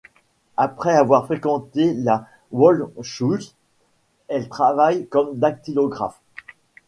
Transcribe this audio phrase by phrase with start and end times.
[0.57, 3.41] Après avoir fréquenté la Volksschule,
[4.29, 6.19] elle travaille comme dactylographe.